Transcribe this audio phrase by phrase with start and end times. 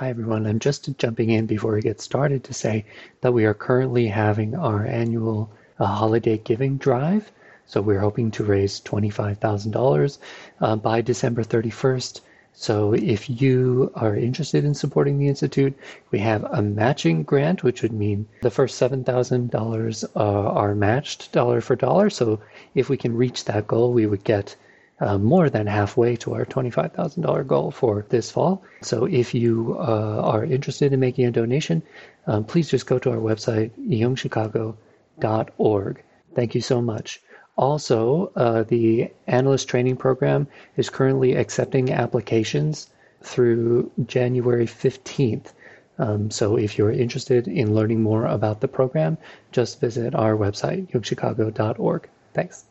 [0.00, 0.46] Hi, everyone.
[0.46, 2.86] I'm just jumping in before we get started to say
[3.20, 7.30] that we are currently having our annual uh, holiday giving drive.
[7.66, 10.18] So we're hoping to raise $25,000
[10.62, 12.22] uh, by December 31st.
[12.54, 15.76] So if you are interested in supporting the Institute,
[16.10, 21.60] we have a matching grant, which would mean the first $7,000 uh, are matched dollar
[21.60, 22.08] for dollar.
[22.08, 22.40] So
[22.74, 24.56] if we can reach that goal, we would get
[25.00, 28.62] uh, more than halfway to our $25,000 goal for this fall.
[28.82, 31.82] So if you uh, are interested in making a donation,
[32.26, 36.02] um, please just go to our website, jungchicago.org.
[36.34, 37.22] Thank you so much.
[37.56, 42.88] Also, uh, the analyst training program is currently accepting applications
[43.22, 45.52] through January 15th.
[45.98, 49.18] Um, so if you're interested in learning more about the program,
[49.52, 52.08] just visit our website, jungchicago.org.
[52.32, 52.64] Thanks.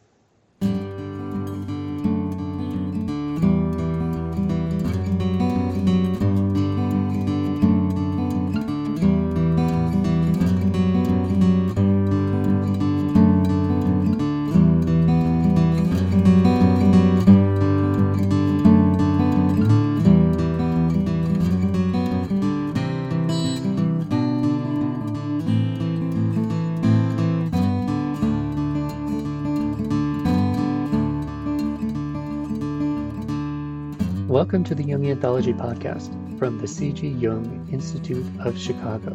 [34.29, 37.07] Welcome to the Jung Anthology podcast from the C.G.
[37.07, 39.11] Jung Institute of Chicago,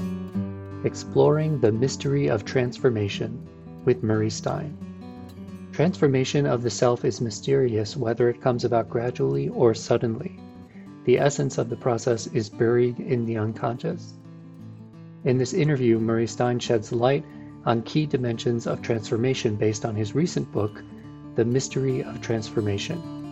[0.83, 3.41] exploring the mystery of transformation
[3.84, 4.77] with Murray Stein.
[5.71, 10.37] Transformation of the self is mysterious whether it comes about gradually or suddenly.
[11.05, 14.15] The essence of the process is buried in the unconscious.
[15.23, 17.25] In this interview, Murray Stein sheds light
[17.65, 20.83] on key dimensions of transformation based on his recent book,
[21.37, 23.23] The Mystery of Transformation.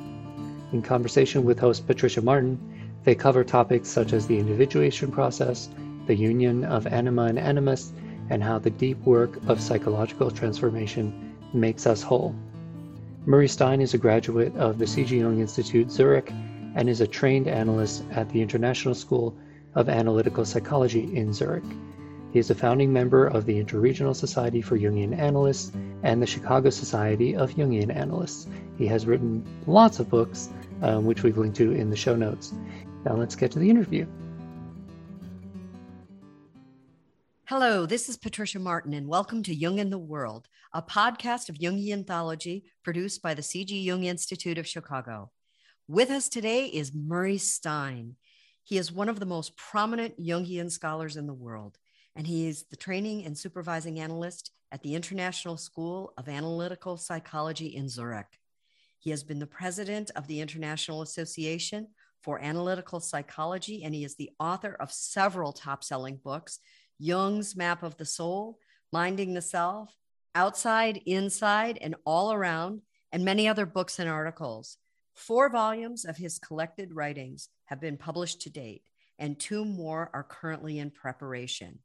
[0.72, 2.58] In conversation with host Patricia Martin,
[3.04, 5.68] they cover topics such as the individuation process,
[6.06, 7.92] the union of anima and animus,
[8.30, 12.34] and how the deep work of psychological transformation makes us whole.
[13.26, 15.18] Murray Stein is a graduate of the C.G.
[15.18, 16.32] Jung Institute Zurich
[16.74, 19.36] and is a trained analyst at the International School
[19.74, 21.64] of Analytical Psychology in Zurich.
[22.32, 25.70] He is a founding member of the Interregional Society for Jungian Analysts
[26.02, 28.46] and the Chicago Society of Jungian Analysts.
[28.78, 30.48] He has written lots of books,
[30.82, 32.52] um, which we've linked to in the show notes.
[33.04, 34.06] Now let's get to the interview.
[37.46, 41.58] Hello, this is Patricia Martin, and welcome to Jung in the World, a podcast of
[41.58, 43.78] Jungian anthology produced by the C.G.
[43.80, 45.30] Jung Institute of Chicago.
[45.88, 48.16] With us today is Murray Stein.
[48.64, 51.78] He is one of the most prominent Jungian scholars in the world
[52.14, 57.68] and he is the training and supervising analyst at the International School of Analytical Psychology
[57.74, 58.38] in Zurich.
[59.02, 61.88] He has been the president of the International Association
[62.22, 66.60] for Analytical Psychology, and he is the author of several top selling books
[67.00, 68.60] Jung's Map of the Soul,
[68.92, 69.92] Minding the Self,
[70.36, 74.78] Outside, Inside, and All Around, and many other books and articles.
[75.14, 78.84] Four volumes of his collected writings have been published to date,
[79.18, 81.80] and two more are currently in preparation.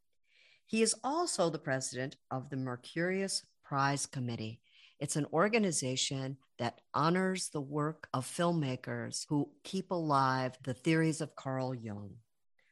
[0.67, 4.61] He is also the president of the Mercurius Prize Committee.
[4.99, 11.35] It's an organization that honors the work of filmmakers who keep alive the theories of
[11.35, 12.15] Carl Jung.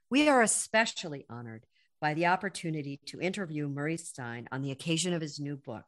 [0.10, 1.66] We are especially honored
[2.02, 5.86] by the opportunity to interview Murray Stein on the occasion of his new book,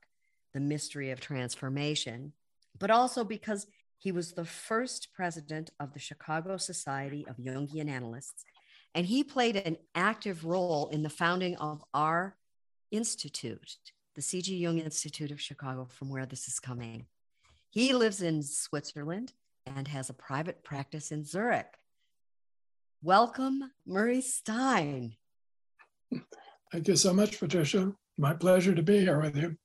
[0.53, 2.33] The Mystery of Transformation,
[2.77, 3.67] but also because
[3.97, 8.45] he was the first president of the Chicago Society of Jungian Analysts
[8.97, 12.35] and he played an active role in the founding of our
[12.89, 13.77] institute,
[14.17, 14.57] the C.G.
[14.57, 17.05] Jung Institute of Chicago, from where this is coming.
[17.69, 19.31] He lives in Switzerland
[19.67, 21.72] and has a private practice in Zurich.
[23.03, 25.17] Welcome, Murray Stein.
[26.72, 27.94] Thank you so much, Patricia.
[28.17, 29.55] My pleasure to be here with you.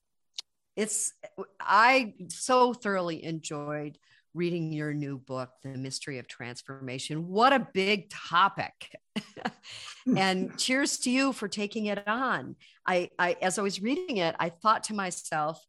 [0.76, 1.14] It's
[1.58, 3.98] I so thoroughly enjoyed
[4.34, 7.28] reading your new book, The Mystery of Transformation.
[7.28, 8.96] What a big topic.
[10.16, 12.56] and cheers to you for taking it on.
[12.86, 15.64] I, I, as I was reading it, I thought to myself,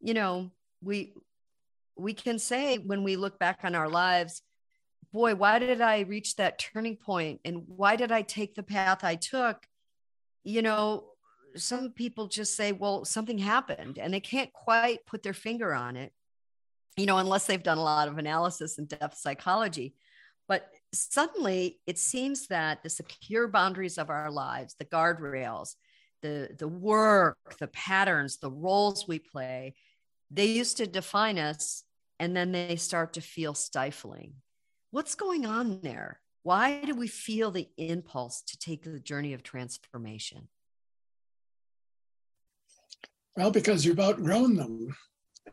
[0.00, 0.50] you know,
[0.82, 1.14] we,
[1.96, 4.42] we can say when we look back on our lives,
[5.12, 9.04] boy, why did I reach that turning point and why did I take the path
[9.04, 9.64] I took?
[10.42, 11.04] You know,
[11.56, 15.96] some people just say, well, something happened and they can't quite put their finger on
[15.96, 16.12] it
[16.96, 19.94] you know, unless they've done a lot of analysis and depth psychology.
[20.46, 25.74] But suddenly it seems that the secure boundaries of our lives, the guardrails,
[26.22, 29.74] the, the work, the patterns, the roles we play,
[30.30, 31.84] they used to define us
[32.18, 34.34] and then they start to feel stifling.
[34.90, 36.20] What's going on there?
[36.42, 40.48] Why do we feel the impulse to take the journey of transformation?
[43.36, 44.94] Well, because you've outgrown them.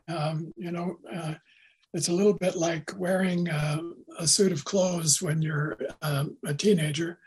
[0.08, 1.34] Um, you know, uh,
[1.94, 3.80] it's a little bit like wearing uh,
[4.18, 7.18] a suit of clothes when you're um, a teenager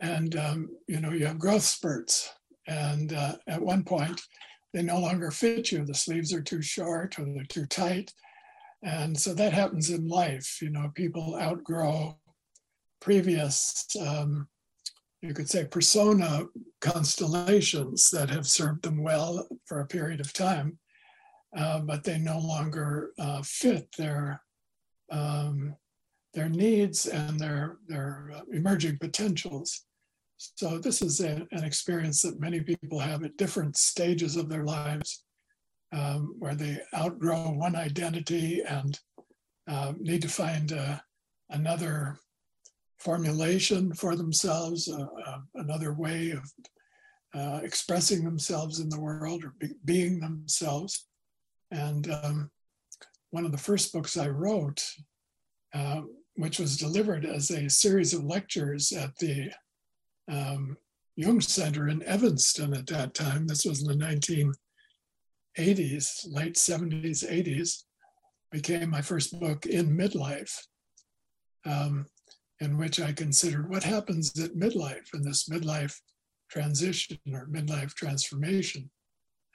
[0.00, 2.32] and um, you know you have growth spurts.
[2.66, 4.20] And uh, at one point
[4.72, 5.84] they no longer fit you.
[5.84, 8.12] The sleeves are too short or they're too tight.
[8.82, 10.58] And so that happens in life.
[10.62, 12.16] You know people outgrow
[13.00, 14.48] previous um,
[15.22, 16.44] you could say persona
[16.80, 20.78] constellations that have served them well for a period of time
[21.56, 24.42] uh, but they no longer uh, fit their
[25.10, 25.74] um,
[26.32, 29.86] their needs and their their uh, emerging potentials.
[30.36, 34.64] So this is a, an experience that many people have at different stages of their
[34.64, 35.24] lives,
[35.92, 38.98] um, where they outgrow one identity and
[39.68, 40.98] uh, need to find uh,
[41.50, 42.18] another
[42.98, 44.90] formulation for themselves,
[45.54, 46.42] another way of
[47.34, 51.06] uh, expressing themselves in the world or be, being themselves.
[51.70, 52.50] And um,
[53.30, 54.84] one of the first books I wrote,
[55.74, 56.02] uh,
[56.36, 59.50] which was delivered as a series of lectures at the
[60.30, 60.76] um,
[61.16, 64.04] Jung Center in Evanston at that time, this was in the
[65.58, 67.84] 1980s, late 70s, 80s,
[68.50, 70.56] became my first book in midlife,
[71.66, 72.06] um,
[72.60, 75.96] in which I considered what happens at midlife in this midlife
[76.50, 78.90] transition or midlife transformation.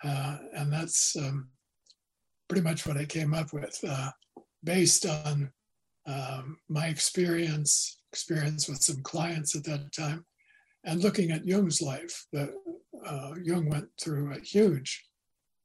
[0.03, 1.49] Uh, and that's um,
[2.49, 4.09] pretty much what I came up with, uh,
[4.63, 5.51] based on
[6.07, 10.25] um, my experience, experience with some clients at that time,
[10.83, 12.25] and looking at Jung's life.
[12.33, 12.53] The,
[13.05, 15.05] uh, Jung went through a huge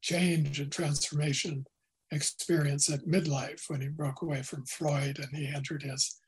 [0.03, 1.65] change and transformation
[2.13, 6.21] experience at midlife when he broke away from Freud and he entered his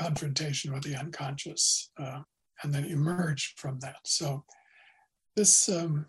[0.00, 2.20] confrontation with the unconscious uh,
[2.62, 3.98] and then emerged from that.
[4.04, 4.44] So
[5.36, 6.06] this um,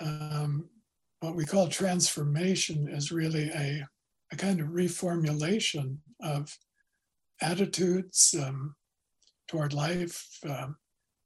[0.00, 0.68] um,
[1.22, 3.86] what we call transformation is really a,
[4.32, 6.52] a kind of reformulation of
[7.40, 8.74] attitudes um,
[9.46, 10.76] toward life, um,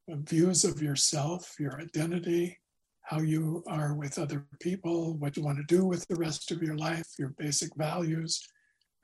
[0.09, 2.59] views of yourself, your identity,
[3.05, 6.63] how you are with other people, what you want to do with the rest of
[6.63, 8.47] your life, your basic values.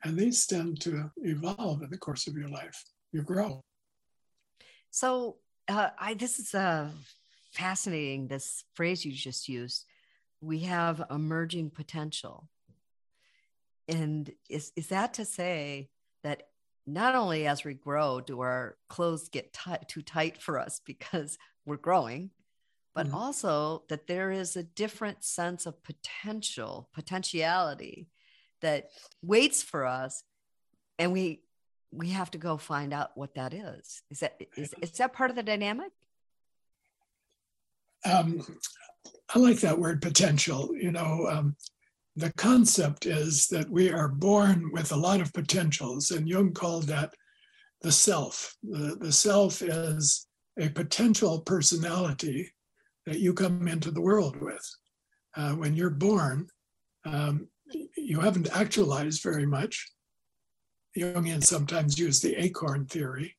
[0.03, 2.83] And these tend to evolve in the course of your life.
[3.11, 3.63] You grow.
[4.91, 5.37] So,
[5.67, 6.89] uh, I this is uh,
[7.51, 8.27] fascinating.
[8.27, 9.85] This phrase you just used
[10.43, 12.49] we have emerging potential.
[13.87, 15.89] And is, is that to say
[16.23, 16.43] that
[16.85, 21.37] not only as we grow do our clothes get t- too tight for us because
[21.65, 22.31] we're growing,
[22.93, 23.15] but mm-hmm.
[23.15, 28.09] also that there is a different sense of potential, potentiality
[28.61, 28.89] that
[29.21, 30.23] waits for us.
[30.99, 31.41] And we
[31.91, 34.01] we have to go find out what that is.
[34.09, 35.91] Is that is, is that part of the dynamic?
[38.05, 38.41] Um,
[39.33, 40.69] I like that word potential.
[40.79, 41.55] You know, um,
[42.15, 46.87] the concept is that we are born with a lot of potentials, and Jung called
[46.87, 47.13] that
[47.81, 48.55] the self.
[48.63, 50.27] The, the self is
[50.59, 52.51] a potential personality
[53.05, 54.65] that you come into the world with.
[55.35, 56.47] Uh, when you're born,
[57.05, 57.47] um,
[57.97, 59.91] you haven't actualized very much.
[60.97, 63.35] Jungians sometimes use the acorn theory.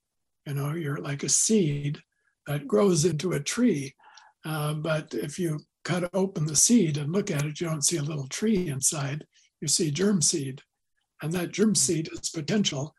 [0.46, 1.98] You know, you're like a seed
[2.46, 3.94] that grows into a tree.
[4.44, 7.96] Uh, but if you cut open the seed and look at it, you don't see
[7.96, 9.24] a little tree inside.
[9.60, 10.60] You see germ seed.
[11.22, 11.74] And that germ hmm.
[11.74, 12.94] seed is potential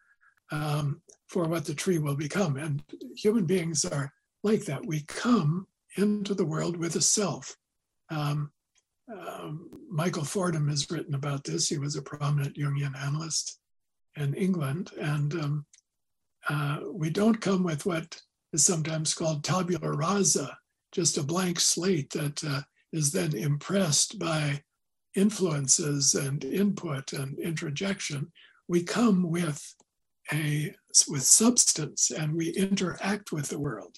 [0.52, 2.58] um, for what the tree will become.
[2.58, 2.84] And
[3.16, 4.12] human beings are
[4.44, 4.86] like that.
[4.86, 7.56] We come into the world with a self.
[8.10, 8.52] Um,
[9.12, 11.68] um, Michael Fordham has written about this.
[11.68, 13.60] He was a prominent Jungian analyst
[14.16, 14.92] in England.
[15.00, 15.66] And um,
[16.50, 18.20] uh, we don't come with what
[18.54, 20.58] is sometimes called tabula rasa,
[20.96, 22.62] just a blank slate that uh,
[22.94, 24.62] is then impressed by
[25.16, 28.32] influences and input and interjection.
[28.68, 29.75] we come with
[30.32, 30.74] a
[31.10, 33.98] with substance and we interact with the world.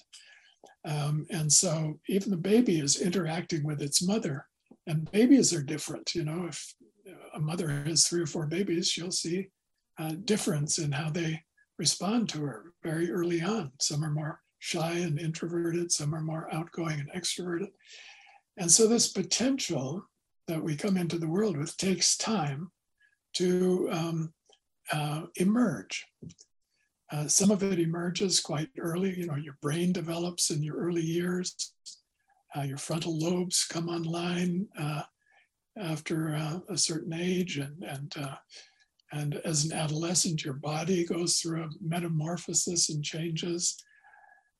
[0.84, 4.46] Um, and so even the baby is interacting with its mother,
[4.86, 6.14] and babies are different.
[6.14, 6.74] You know, if
[7.34, 9.48] a mother has three or four babies, she'll see
[9.98, 11.42] a difference in how they
[11.78, 13.72] respond to her very early on.
[13.80, 17.68] Some are more shy and introverted, some are more outgoing and extroverted.
[18.56, 20.04] And so, this potential
[20.46, 22.70] that we come into the world with takes time
[23.34, 24.32] to um,
[24.92, 26.06] uh, emerge.
[27.12, 29.18] Uh, some of it emerges quite early.
[29.18, 31.72] You know, your brain develops in your early years.
[32.56, 35.02] Uh, your frontal lobes come online uh,
[35.78, 38.36] after uh, a certain age, and, and uh,
[39.12, 43.82] And as an adolescent, your body goes through a metamorphosis and changes.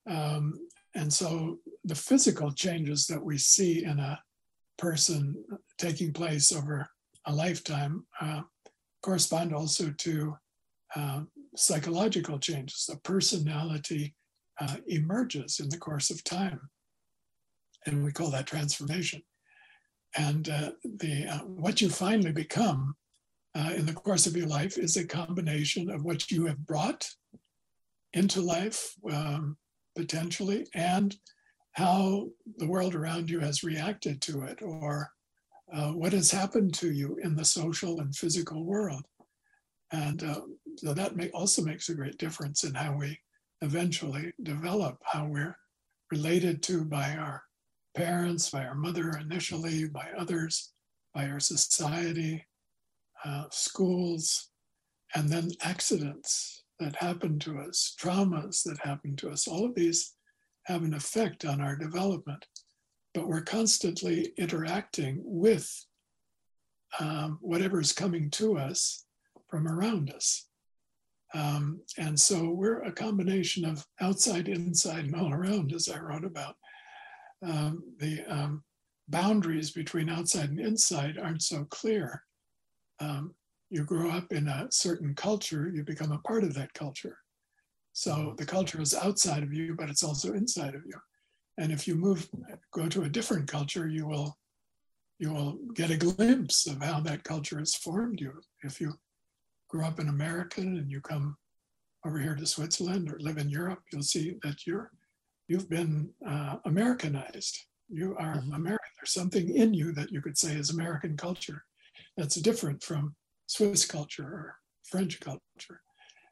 [0.09, 0.55] Um,
[0.95, 4.19] and so the physical changes that we see in a
[4.79, 5.35] person
[5.77, 6.89] taking place over
[7.27, 8.43] a lifetime uh,
[9.03, 10.37] correspond also to
[10.97, 11.21] uh,
[11.57, 12.87] psychological changes.
[12.89, 14.15] The personality
[14.61, 16.61] uh, emerges in the course of time,
[17.87, 19.23] and we call that transformation.
[20.17, 22.95] And uh, the uh, what you finally become
[23.55, 27.07] uh, in the course of your life is a combination of what you have brought
[28.15, 29.57] into life um,
[29.99, 31.17] potentially and
[31.73, 32.29] how
[32.59, 35.11] the world around you has reacted to it or
[35.75, 39.05] uh, what has happened to you in the social and physical world.
[39.91, 40.43] And uh,
[40.77, 43.19] so that may, also makes a great difference in how we
[43.61, 45.57] eventually develop, how we're
[46.13, 47.43] related to by our
[47.97, 50.73] parents, by our mother initially, by others,
[51.13, 52.47] by our society,
[53.25, 54.51] uh, schools,
[55.17, 59.49] and then accidents that happen to us, traumas that happen to us.
[59.49, 60.15] All of these
[60.65, 62.45] have an effect on our development,
[63.15, 65.69] but we're constantly interacting with
[67.01, 69.05] um, whatever is coming to us
[69.49, 70.47] from around us.
[71.35, 76.25] Um, and so we're a combination of outside, inside, and all around, as I wrote
[76.25, 76.57] about.
[77.47, 78.65] Um, the um,
[79.09, 82.23] boundaries between outside and inside aren't so clear
[83.01, 83.35] um,
[83.71, 87.19] you grow up in a certain culture, you become a part of that culture.
[87.93, 88.37] So mm-hmm.
[88.37, 90.95] the culture is outside of you, but it's also inside of you.
[91.59, 92.29] And if you move,
[92.73, 94.39] go to a different culture, you will,
[95.19, 98.33] you will get a glimpse of how that culture has formed you.
[98.63, 98.95] If you
[99.69, 101.37] grew up in America and you come
[102.07, 104.93] over here to Switzerland or live in Europe, you'll see that you're,
[105.49, 107.59] you've been uh, Americanized.
[107.89, 108.55] You are mm-hmm.
[108.55, 108.91] American.
[109.01, 111.65] There's something in you that you could say is American culture
[112.17, 113.17] that's different from
[113.49, 115.81] Swiss culture or French culture.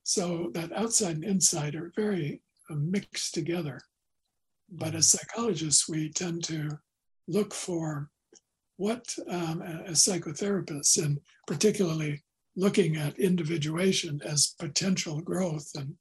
[0.04, 3.80] So that outside and inside are very uh, mixed together.
[4.70, 6.78] But as psychologists, we tend to
[7.26, 8.10] look for
[8.76, 12.22] what, um, as psychotherapists, and particularly
[12.54, 15.94] looking at individuation as potential growth and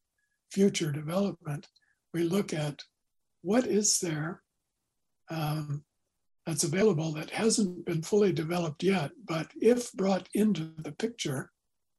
[0.51, 1.67] future development,
[2.13, 2.81] we look at
[3.41, 4.41] what is there
[5.29, 5.83] um,
[6.45, 11.51] that's available that hasn't been fully developed yet, but if brought into the picture,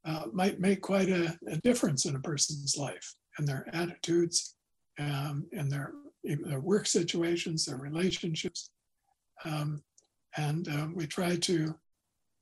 [0.04, 4.54] uh, might make quite a, a, difference in a person's life and their attitudes
[5.00, 8.70] um, and their, their work situations, their relationships.
[9.44, 9.82] Um,
[10.36, 11.74] and uh, we try to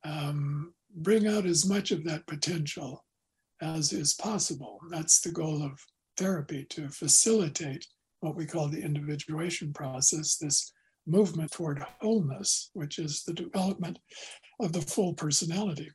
[0.03, 3.03] um, bring out as much of that potential
[3.61, 4.79] as is possible.
[4.91, 5.79] That's the goal of
[6.17, 7.85] therapy to facilitate
[8.19, 10.71] what we call the individuation process, this
[11.07, 13.99] movement toward wholeness, which is the development
[14.59, 15.91] of the full personality.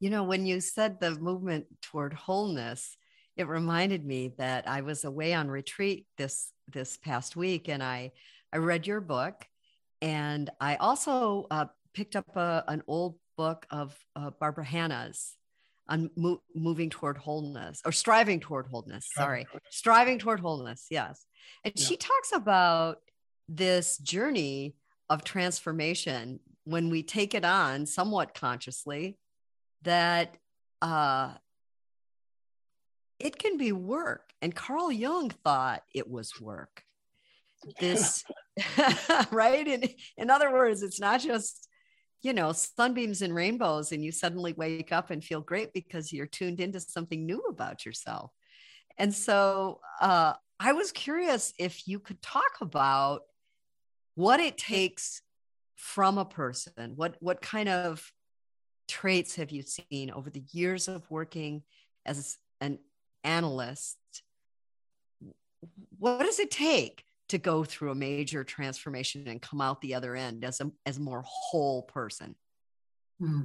[0.00, 2.96] You know, when you said the movement toward wholeness,
[3.36, 8.12] it reminded me that I was away on retreat this this past week, and I
[8.52, 9.46] I read your book,
[10.00, 15.36] and I also uh, picked up a, an old book of uh, Barbara Hannah's
[15.88, 19.08] on mo- moving toward wholeness or striving toward wholeness.
[19.12, 20.86] Sorry, striving toward wholeness.
[20.90, 21.24] Yes,
[21.64, 21.84] and yeah.
[21.84, 22.98] she talks about
[23.48, 24.74] this journey
[25.08, 29.18] of transformation when we take it on somewhat consciously
[29.82, 30.36] that
[30.80, 31.32] uh,
[33.18, 34.32] it can be work.
[34.40, 36.82] And carl jung thought it was work.
[37.80, 38.24] This
[39.30, 39.66] right?
[39.66, 39.84] In,
[40.16, 41.68] in other words it's not just
[42.22, 46.26] you know sunbeams and rainbows and you suddenly wake up and feel great because you're
[46.26, 48.30] tuned into something new about yourself.
[48.96, 53.22] And so uh, i was curious if you could talk about
[54.14, 55.22] what it takes
[55.76, 58.12] from a person what what kind of
[58.88, 61.62] traits have you seen over the years of working
[62.06, 62.78] as an
[63.22, 63.98] analyst?
[65.98, 70.14] What does it take to go through a major transformation and come out the other
[70.14, 72.34] end as a as a more whole person?
[73.20, 73.42] Hmm.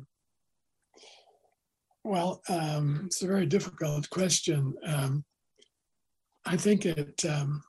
[2.04, 4.74] well um, it's a very difficult question.
[4.86, 5.24] Um,
[6.46, 7.62] i think it um,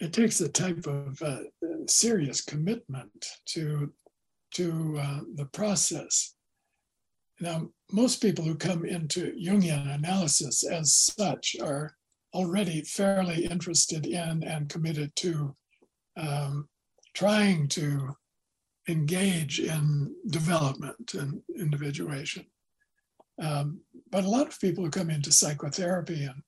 [0.00, 1.38] it takes a type of uh,
[1.86, 3.92] serious commitment to
[4.54, 6.34] to uh, the process.
[7.40, 11.96] Now, most people who come into Jungian analysis as such are
[12.32, 15.56] already fairly interested in and committed to
[16.16, 16.68] um,
[17.14, 18.14] trying to
[18.88, 22.46] engage in development and individuation.
[23.42, 26.42] Um, but a lot of people who come into psychotherapy and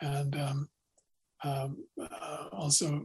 [0.00, 0.68] and um,
[1.44, 3.04] um, uh, also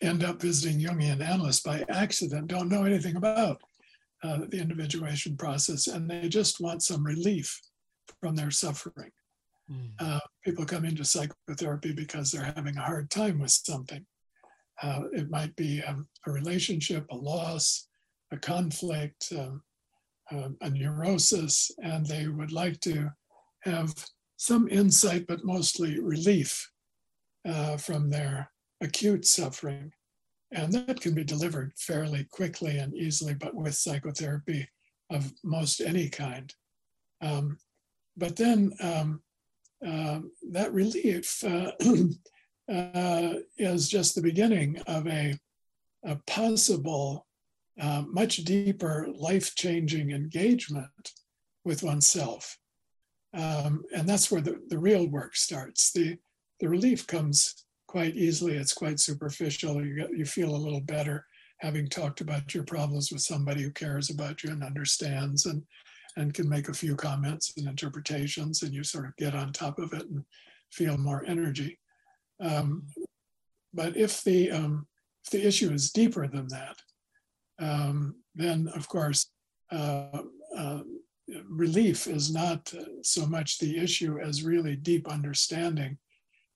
[0.00, 3.60] end up visiting Jungian analysts by accident, don't know anything about
[4.22, 7.60] uh, the individuation process, and they just want some relief
[8.20, 9.10] from their suffering.
[9.70, 9.90] Mm.
[9.98, 14.04] Uh, people come into psychotherapy because they're having a hard time with something.
[14.82, 17.88] Uh, it might be um, a relationship, a loss,
[18.30, 19.62] a conflict, um,
[20.30, 23.10] um, a neurosis, and they would like to
[23.62, 23.92] have
[24.36, 26.70] some insight, but mostly relief
[27.46, 29.92] uh, from their acute suffering.
[30.50, 34.68] And that can be delivered fairly quickly and easily, but with psychotherapy
[35.10, 36.52] of most any kind.
[37.20, 37.58] Um,
[38.16, 39.22] but then um,
[39.86, 41.72] uh, that relief uh,
[42.72, 45.38] uh, is just the beginning of a,
[46.04, 47.26] a possible,
[47.80, 51.12] uh, much deeper, life changing engagement
[51.64, 52.58] with oneself.
[53.34, 55.92] Um, and that's where the, the real work starts.
[55.92, 56.16] The,
[56.60, 59.84] the relief comes quite easily, it's quite superficial.
[59.84, 61.24] You, get, you feel a little better
[61.58, 65.62] having talked about your problems with somebody who cares about you and understands and,
[66.16, 69.78] and can make a few comments and interpretations, and you sort of get on top
[69.78, 70.24] of it and
[70.72, 71.78] feel more energy.
[72.40, 72.86] Um,
[73.74, 74.86] but if the um,
[75.24, 76.76] if the issue is deeper than that,
[77.60, 79.30] um, then of course
[79.70, 80.22] uh,
[80.56, 80.80] uh,
[81.48, 82.72] relief is not
[83.02, 85.98] so much the issue as really deep understanding.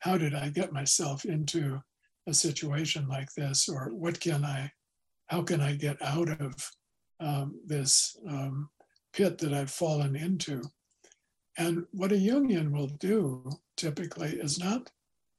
[0.02, 1.80] How did I get myself into
[2.28, 4.70] a situation like this, or what can I,
[5.26, 6.70] how can I get out of
[7.20, 8.68] um, this um,
[9.12, 10.60] pit that I've fallen into?
[11.56, 14.90] And what a Jungian will do typically is not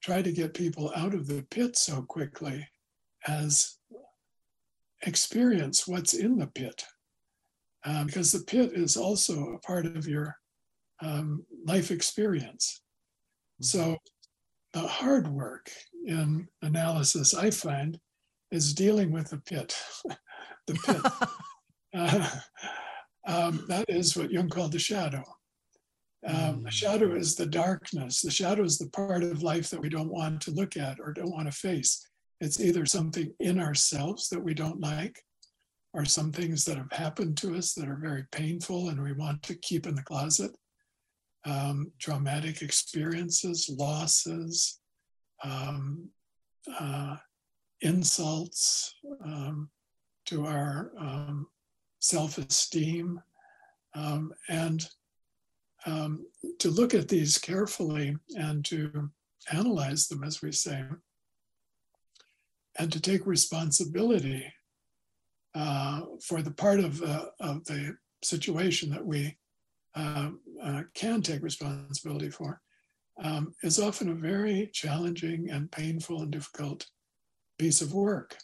[0.01, 2.67] try to get people out of the pit so quickly
[3.27, 3.77] as
[5.01, 6.86] experience what's in the pit.
[7.86, 10.38] Um, because the pit is also a part of your
[11.01, 12.82] um, life experience.
[13.62, 13.65] Mm-hmm.
[13.65, 13.98] So,
[14.73, 15.71] the hard work
[16.05, 17.99] in analysis, I find,
[18.51, 19.75] is dealing with the pit.
[20.67, 21.01] the pit.
[21.95, 22.29] uh,
[23.25, 25.23] um, that is what Jung called the shadow.
[26.25, 26.71] Um, the mm.
[26.71, 28.21] shadow is the darkness.
[28.21, 31.13] The shadow is the part of life that we don't want to look at or
[31.13, 32.07] don't want to face.
[32.39, 35.21] It's either something in ourselves that we don't like,
[35.93, 39.43] or some things that have happened to us that are very painful and we want
[39.43, 40.51] to keep in the closet.
[41.45, 44.79] Um, traumatic experiences, losses,
[45.43, 46.08] um,
[46.79, 47.17] uh,
[47.82, 49.69] insults um,
[50.25, 51.47] to our um,
[51.99, 53.21] self esteem,
[53.93, 54.88] um, and
[55.86, 56.25] um,
[56.60, 59.10] to look at these carefully and to
[59.51, 60.84] analyze them, as we say,
[62.79, 64.45] and to take responsibility
[65.56, 69.38] uh, for the part of, uh, of the situation that we
[69.95, 70.29] uh,
[70.63, 72.62] uh can take responsibility for
[73.21, 76.88] um, is often a very challenging and painful and difficult
[77.58, 78.38] piece of work.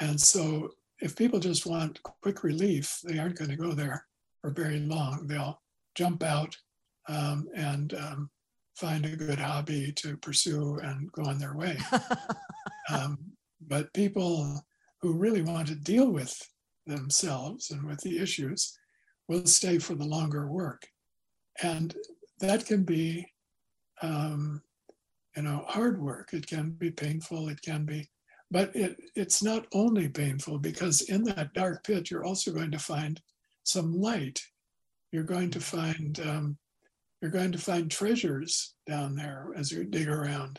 [0.00, 4.06] And so, if people just want quick relief, they aren't going to go there
[4.40, 5.26] for very long.
[5.26, 5.60] They'll
[5.94, 6.56] jump out
[7.08, 8.30] um, and um,
[8.76, 11.78] find a good hobby to pursue and go on their way.
[12.90, 13.18] um,
[13.66, 14.62] but people
[15.00, 16.36] who really want to deal with
[16.86, 18.78] themselves and with the issues
[19.28, 20.86] will stay for the longer work.
[21.62, 21.94] And
[22.40, 23.26] that can be,
[24.02, 24.62] um,
[25.36, 26.32] you know, hard work.
[26.32, 27.48] It can be painful.
[27.48, 28.08] It can be,
[28.50, 32.78] but it, it's not only painful because in that dark pit, you're also going to
[32.78, 33.20] find
[33.64, 34.40] some light.
[35.12, 36.58] You're going to find um,
[37.20, 40.58] you're going to find treasures down there as you dig around.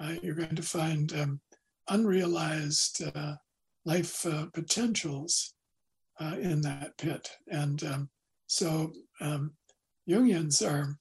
[0.00, 1.40] Uh, you're going to find um,
[1.88, 3.34] unrealized uh,
[3.86, 5.54] life uh, potentials
[6.20, 7.30] uh, in that pit.
[7.50, 8.10] And um,
[8.46, 9.52] so um,
[10.08, 10.96] Jungians are,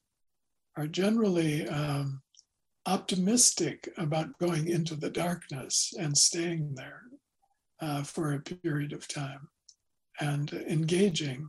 [0.76, 2.22] are generally um,
[2.86, 7.04] optimistic about going into the darkness and staying there
[7.82, 9.48] uh, for a period of time
[10.20, 11.48] and engaging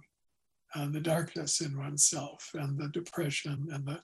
[0.75, 4.01] uh, the darkness in oneself and the depression and the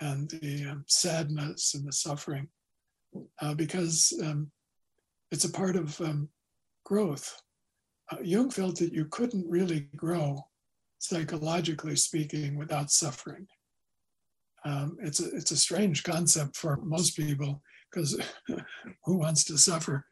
[0.00, 2.48] and the um, sadness and the suffering
[3.40, 4.50] uh, because um,
[5.30, 6.28] it's a part of um,
[6.84, 7.40] growth.
[8.10, 10.44] Uh, Jung felt that you couldn't really grow,
[11.04, 13.46] psychologically speaking, without suffering.
[14.64, 18.18] Um, it's a it's a strange concept for most people because
[19.04, 20.06] who wants to suffer?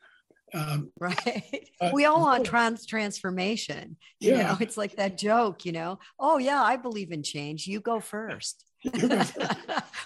[0.54, 1.68] Um, right.
[1.80, 3.96] Uh, we all want trans transformation.
[4.20, 4.42] You yeah.
[4.42, 7.66] know, it's like that joke, you know, oh, yeah, I believe in change.
[7.66, 8.64] You go first.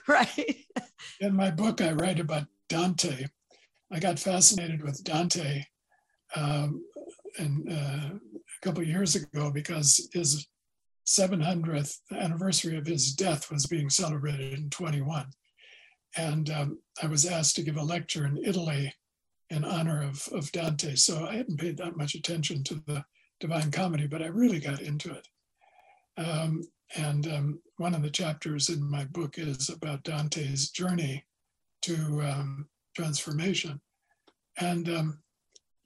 [0.06, 0.56] right.
[1.20, 3.26] In my book, I write about Dante.
[3.90, 5.64] I got fascinated with Dante
[6.36, 6.80] um,
[7.38, 10.46] and, uh, a couple of years ago because his
[11.06, 15.26] 700th anniversary of his death was being celebrated in 21.
[16.16, 18.92] And um, I was asked to give a lecture in Italy
[19.50, 20.96] in honor of, of Dante.
[20.96, 23.04] So I hadn't paid that much attention to the
[23.38, 25.28] Divine Comedy, but I really got into it.
[26.16, 26.62] Um,
[26.96, 31.24] and um, one of the chapters in my book is about Dante's journey
[31.82, 33.80] to um, transformation.
[34.58, 35.18] And um,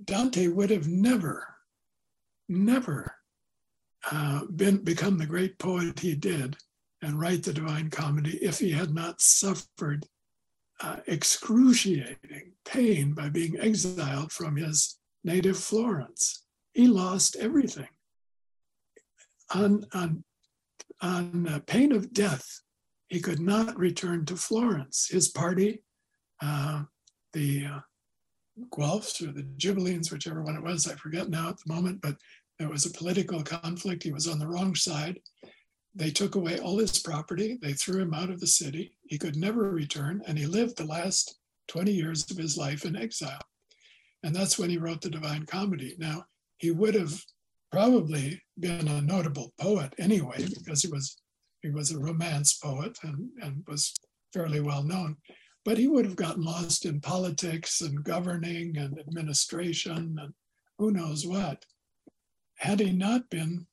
[0.05, 1.47] Dante would have never,
[2.49, 3.15] never
[4.11, 6.57] uh, been become the great poet he did
[7.03, 10.07] and write the Divine Comedy if he had not suffered
[10.81, 16.45] uh, excruciating pain by being exiled from his native Florence.
[16.73, 17.89] He lost everything.
[19.55, 20.25] On, on,
[21.03, 22.47] on pain of death,
[23.09, 25.09] he could not return to Florence.
[25.11, 25.83] His party,
[26.41, 26.85] uh,
[27.33, 27.81] the uh,
[28.71, 32.17] Guelphs or the Ghibellines, whichever one it was, I forget now at the moment, but
[32.61, 34.03] there was a political conflict.
[34.03, 35.19] He was on the wrong side.
[35.95, 37.59] They took away all his property.
[37.63, 38.93] They threw him out of the city.
[39.09, 42.97] He could never return, and he lived the last 20 years of his life in
[42.97, 43.41] exile.
[44.23, 45.97] And that's when he wrote the Divine Comedy.
[45.99, 46.27] Now,
[46.59, 47.19] he would have
[47.73, 51.17] probably been a notable poet anyway, because he was
[51.63, 53.95] he was a romance poet and, and was
[54.35, 55.17] fairly well known.
[55.65, 60.35] But he would have gotten lost in politics and governing and administration and
[60.79, 61.65] who knows what,
[62.61, 63.67] had he not been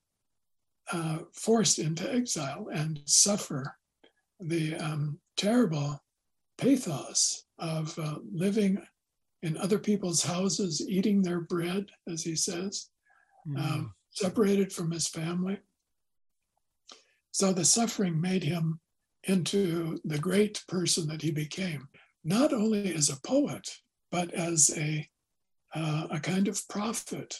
[0.92, 3.76] uh, forced into exile and suffer
[4.40, 6.02] the um, terrible
[6.58, 8.82] pathos of uh, living
[9.44, 12.90] in other people's houses, eating their bread, as he says,
[13.48, 13.60] mm.
[13.60, 15.60] um, separated from his family.
[17.32, 18.80] So the suffering made him
[19.26, 21.90] into the great person that he became,
[22.24, 23.70] not only as a poet,
[24.12, 25.08] but as a,
[25.76, 27.38] uh, a kind of prophet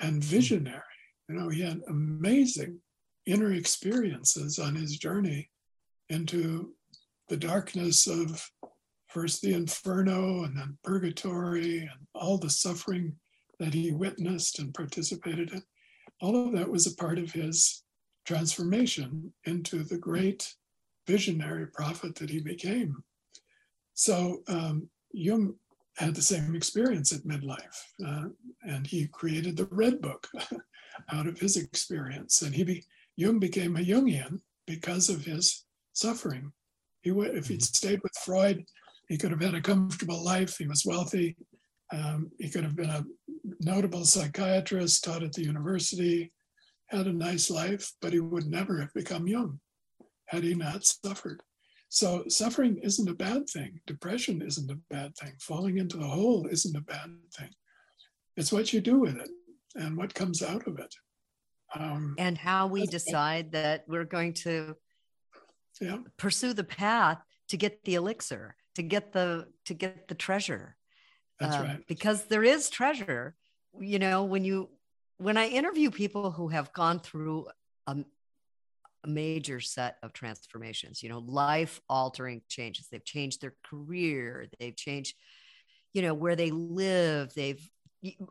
[0.00, 0.82] and visionary.
[1.28, 2.80] You know, he had amazing
[3.26, 5.50] inner experiences on his journey
[6.08, 6.74] into
[7.28, 8.50] the darkness of
[9.08, 13.14] first the inferno and then purgatory and all the suffering
[13.58, 15.62] that he witnessed and participated in.
[16.20, 17.82] All of that was a part of his
[18.26, 20.54] transformation into the great
[21.06, 23.02] visionary prophet that he became.
[23.94, 25.54] So um, Jung
[25.98, 28.28] had the same experience at midlife, uh,
[28.62, 30.28] and he created the Red Book
[31.12, 32.42] out of his experience.
[32.42, 32.84] And he be,
[33.16, 36.52] Jung became a Jungian because of his suffering.
[37.02, 37.62] He would, if he'd mm-hmm.
[37.62, 38.64] stayed with Freud,
[39.08, 40.56] he could have had a comfortable life.
[40.56, 41.36] He was wealthy.
[41.92, 43.04] Um, he could have been a
[43.60, 46.32] notable psychiatrist, taught at the university,
[46.88, 49.58] had a nice life, but he would never have become Jung
[50.26, 51.42] had he not suffered.
[51.88, 53.80] So suffering isn't a bad thing.
[53.86, 55.32] Depression isn't a bad thing.
[55.40, 57.50] Falling into the hole isn't a bad thing.
[58.36, 59.30] It's what you do with it
[59.74, 60.94] and what comes out of it.
[61.74, 64.76] Um, and how we decide that we're going to
[65.80, 65.98] yeah.
[66.16, 70.76] pursue the path to get the elixir, to get the to get the treasure.
[71.38, 71.86] That's um, right.
[71.86, 73.34] Because there is treasure.
[73.78, 74.70] You know, when you
[75.18, 77.48] when I interview people who have gone through
[77.86, 78.04] a, a
[79.06, 82.88] major set of transformations, you know, life altering changes.
[82.90, 85.14] They've changed their career, they've changed,
[85.92, 87.62] you know, where they live, they've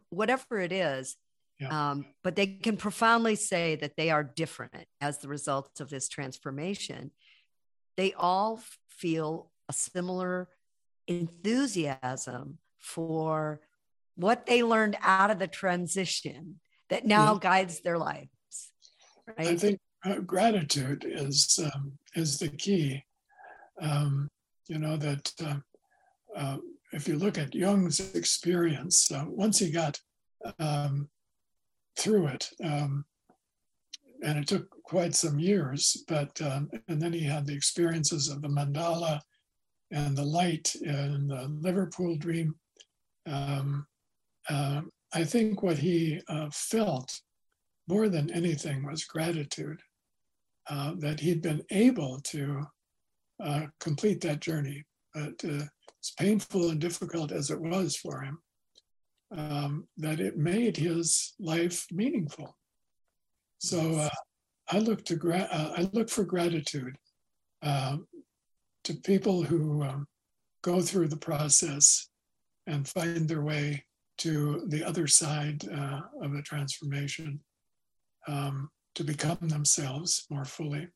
[0.10, 1.16] whatever it is.
[1.60, 1.90] Yeah.
[1.90, 6.08] Um, but they can profoundly say that they are different as the result of this
[6.08, 7.12] transformation.
[7.96, 10.50] They all feel a similar
[11.08, 13.62] enthusiasm for
[14.16, 17.40] what they learned out of the transition that now yeah.
[17.42, 18.30] guides their lives.
[19.28, 19.48] Right?
[19.48, 23.04] I think uh, gratitude is um, is the key.
[23.82, 24.30] Um,
[24.68, 25.58] you know that uh,
[26.36, 26.58] uh,
[26.94, 30.00] if you look at Jung's experience, uh, once he got
[30.60, 31.10] um,
[31.98, 33.06] through it, um,
[34.24, 38.42] and it took quite some years, but um, and then he had the experiences of
[38.42, 39.20] the mandala
[39.92, 42.56] and the light and the Liverpool dream.
[44.50, 44.82] Uh,
[45.14, 47.20] I think what he uh, felt
[47.88, 49.82] more than anything was gratitude
[50.70, 52.64] uh, that he'd been able to
[53.44, 54.84] uh, complete that journey.
[55.14, 55.64] But uh,
[56.04, 58.40] as painful and difficult as it was for him,
[59.36, 62.56] um, that it made his life meaningful.
[63.60, 64.10] So uh,
[64.70, 66.96] I look to gra- uh, I look for gratitude
[67.64, 68.08] um,
[68.84, 70.08] to people who um,
[70.62, 72.10] go through the process
[72.68, 73.84] and find their way
[74.20, 77.40] to the other side uh, of the transformation.
[78.28, 80.88] Um, to become themselves more fully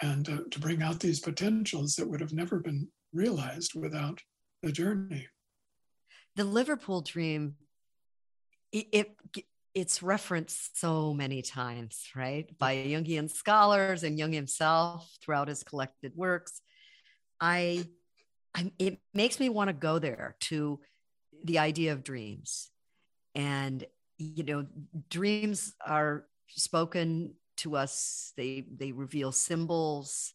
[0.00, 4.22] and uh, to bring out these potentials that would have never been realized without
[4.62, 5.28] the journey.
[6.34, 7.56] The Liverpool dream,
[8.72, 9.16] it, it
[9.74, 16.12] it's referenced so many times, right, by Jungian scholars and Jung himself throughout his collected
[16.16, 16.62] works.
[17.38, 17.86] I,
[18.54, 20.80] I it makes me want to go there to
[21.44, 22.70] the idea of dreams
[23.34, 23.84] and
[24.16, 24.66] you know,
[25.10, 28.32] dreams are spoken to us.
[28.36, 30.34] They they reveal symbols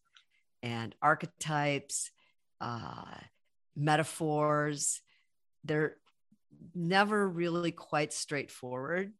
[0.61, 2.11] and archetypes,
[2.61, 3.15] uh,
[3.75, 5.01] metaphors.
[5.63, 5.95] They're
[6.75, 9.13] never really quite straightforward,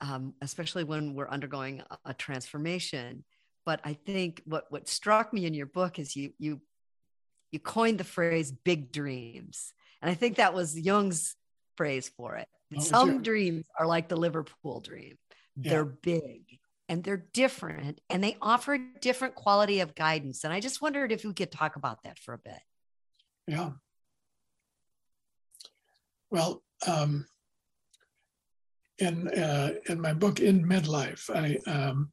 [0.00, 3.24] um, especially when we're undergoing a, a transformation.
[3.66, 6.60] But I think what what struck me in your book is you you
[7.50, 11.36] you coined the phrase "big dreams," and I think that was Jung's
[11.76, 12.48] phrase for it.
[12.78, 15.18] Some dreams are like the Liverpool dream;
[15.62, 15.70] yeah.
[15.70, 16.42] they're big
[16.88, 20.42] and they're different, and they offer a different quality of guidance.
[20.42, 22.58] And I just wondered if we could talk about that for a bit.
[23.46, 23.70] Yeah.
[26.32, 27.26] Well, um,
[28.98, 32.10] in uh, in my book in midlife, I um,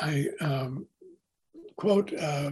[0.00, 0.86] I um,
[1.76, 2.50] quote uh,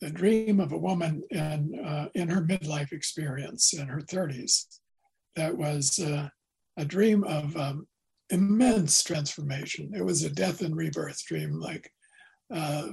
[0.00, 4.66] the dream of a woman in uh, in her midlife experience in her 30s.
[5.36, 6.28] That was uh,
[6.76, 7.86] a dream of um,
[8.32, 9.92] immense transformation.
[9.94, 11.92] It was a death and rebirth dream, like
[12.52, 12.88] uh,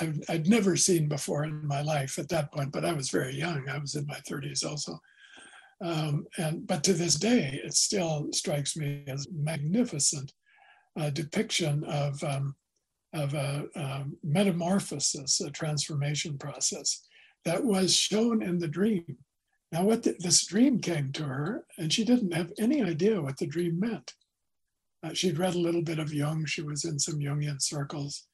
[0.00, 2.72] I've, I'd never seen before in my life at that point.
[2.72, 3.68] But I was very young.
[3.68, 4.98] I was in my 30s also.
[5.80, 10.32] Um, and but to this day, it still strikes me as magnificent
[10.98, 12.56] uh, depiction of um,
[13.14, 17.06] of a, a, metamorphosis, a transformation process
[17.44, 19.16] that was shown in the dream.
[19.72, 23.38] Now, what the, this dream came to her, and she didn't have any idea what
[23.38, 24.14] the dream meant.
[25.02, 26.44] Uh, she'd read a little bit of Jung.
[26.44, 28.26] She was in some Jungian circles,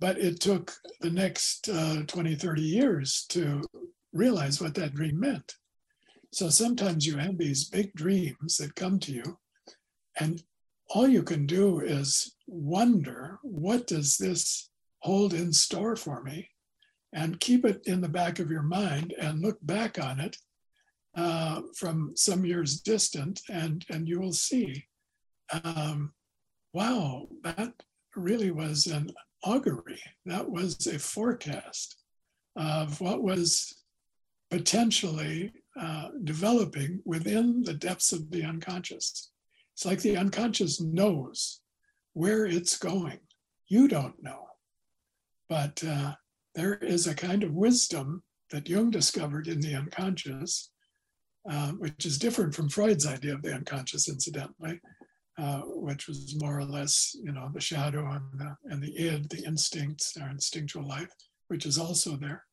[0.00, 3.62] but it took the next uh, 20, 30 years to
[4.12, 5.54] realize what that dream meant.
[6.32, 9.38] So sometimes you have these big dreams that come to you,
[10.18, 10.42] and
[10.88, 16.48] all you can do is wonder what does this hold in store for me
[17.12, 20.36] and keep it in the back of your mind and look back on it
[21.16, 24.84] uh, from some years distant and and you will see
[25.64, 26.12] um,
[26.72, 27.72] wow that
[28.16, 29.10] really was an
[29.44, 31.96] augury that was a forecast
[32.56, 33.82] of what was
[34.50, 39.30] potentially uh, developing within the depths of the unconscious.
[39.74, 41.60] It's like the unconscious knows
[42.12, 43.18] where it's going.
[43.68, 44.48] You don't know.
[45.48, 46.12] But uh,
[46.54, 50.70] there is a kind of wisdom that Jung discovered in the unconscious,
[51.50, 54.78] uh, which is different from Freud's idea of the unconscious, incidentally,
[55.38, 59.28] uh, which was more or less, you know, the shadow and the, and the id,
[59.30, 61.12] the instincts, our instinctual life,
[61.48, 62.44] which is also there.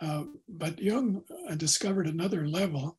[0.00, 2.98] Uh, but Jung uh, discovered another level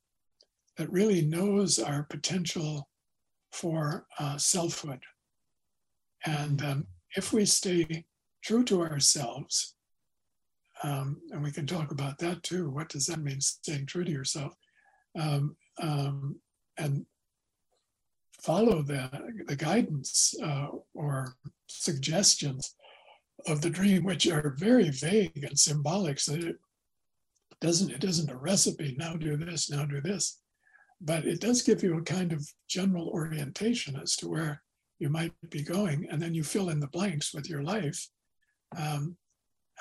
[0.77, 2.89] that really knows our potential
[3.51, 4.99] for uh, selfhood.
[6.25, 8.05] And um, if we stay
[8.43, 9.75] true to ourselves,
[10.83, 12.69] um, and we can talk about that too.
[12.69, 14.53] What does that mean, staying true to yourself?
[15.17, 16.39] Um, um
[16.77, 17.05] and
[18.41, 19.09] follow the,
[19.47, 21.35] the guidance uh, or
[21.67, 22.75] suggestions
[23.47, 26.55] of the dream, which are very vague and symbolic, so it
[27.61, 30.39] doesn't it isn't a recipe now do this now do this.
[30.99, 34.63] But it does give you a kind of general orientation as to where
[34.99, 38.07] you might be going and then you fill in the blanks with your life.
[38.77, 39.15] Um,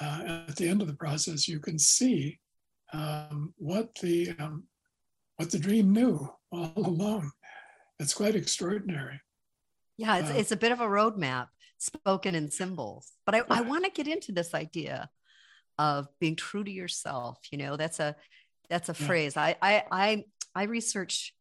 [0.01, 2.39] uh, at the end of the process you can see
[2.93, 4.65] um, what the um,
[5.37, 7.31] what the dream knew all along
[7.99, 9.21] it's quite extraordinary.
[9.97, 13.61] Yeah it's, uh, it's a bit of a roadmap spoken in symbols but i, I
[13.61, 15.11] want to get into this idea
[15.79, 17.77] of being true to yourself you know?
[17.77, 18.17] That's a
[18.69, 19.07] that's a yeah.
[19.07, 19.37] phrase.
[19.37, 21.35] I, I i i research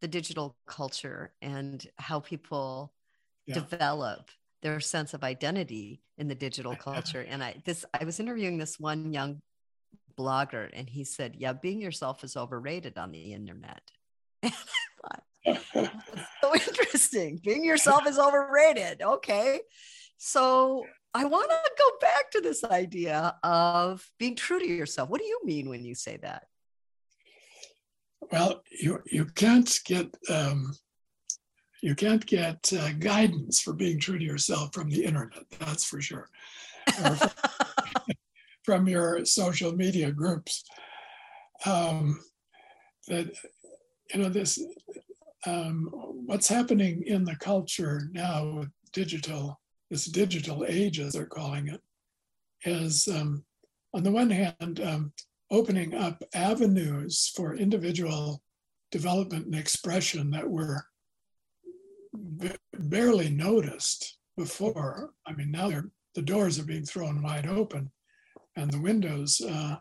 [0.00, 2.92] the digital culture and how people
[3.46, 3.54] yeah.
[3.54, 4.30] develop
[4.62, 7.24] their sense of identity in the digital culture.
[7.26, 9.40] And i this i was interviewing this one young
[10.18, 13.82] blogger and he said yeah being yourself is overrated on the internet.
[14.42, 15.22] And I thought,
[15.74, 19.60] so interesting being yourself is overrated okay
[20.16, 25.10] so I want to go back to this idea of being true to yourself.
[25.10, 26.46] What do you mean when you say that?
[28.30, 30.72] Well, you you can't get um,
[31.82, 35.42] you can't get uh, guidance for being true to yourself from the internet.
[35.58, 36.28] That's for sure.
[36.94, 37.18] from,
[38.64, 40.64] from your social media groups.
[41.66, 42.20] Um,
[43.08, 43.34] that
[44.14, 44.64] you know this
[45.46, 45.88] um,
[46.26, 49.58] what's happening in the culture now with digital
[49.92, 51.82] this digital age, as they're calling it,
[52.64, 53.44] is um,
[53.92, 55.12] on the one hand, um,
[55.50, 58.42] opening up avenues for individual
[58.90, 60.82] development and expression that were
[62.38, 65.10] b- barely noticed before.
[65.26, 65.70] I mean, now
[66.14, 67.90] the doors are being thrown wide open
[68.56, 69.76] and the windows uh,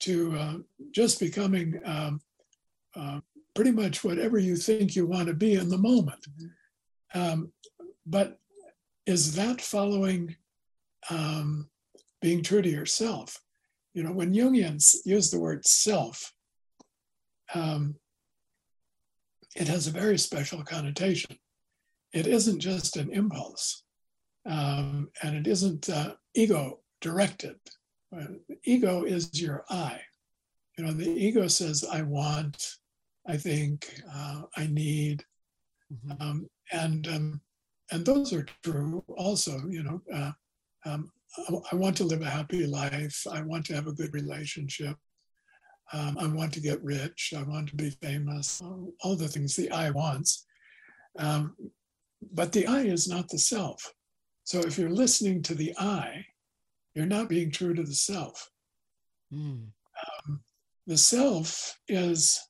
[0.00, 0.54] to uh,
[0.90, 2.20] just becoming um,
[2.94, 3.20] uh,
[3.60, 6.26] pretty much whatever you think you want to be in the moment.
[7.12, 7.52] Um,
[8.06, 8.38] but
[9.04, 10.34] is that following
[11.10, 11.68] um,
[12.22, 13.38] being true to yourself?
[13.92, 16.32] You know, when Jungians use the word self,
[17.54, 17.96] um,
[19.54, 21.36] it has a very special connotation.
[22.14, 23.82] It isn't just an impulse,
[24.46, 27.56] um, and it isn't uh, ego directed.
[28.10, 28.24] Uh,
[28.64, 30.00] ego is your I.
[30.78, 32.79] You know, the ego says, I want,
[33.30, 35.24] I think, uh, I need.
[35.92, 36.22] Mm-hmm.
[36.22, 37.40] Um, and um,
[37.92, 40.00] and those are true also, you know.
[40.12, 40.32] Uh,
[40.84, 43.26] um, I, I, want to live a happy life.
[43.30, 44.96] I want to have a good relationship.
[45.92, 47.32] Um, I want to get rich.
[47.36, 48.60] I want to be famous.
[48.62, 50.46] All, all the things the I wants.
[51.18, 51.56] Um,
[52.32, 53.92] but the I is not the self.
[54.44, 56.24] So if you're listening to the I,
[56.94, 58.50] you're not being true to the self.
[59.32, 59.66] Mm.
[60.26, 60.40] Um,
[60.86, 62.40] the self is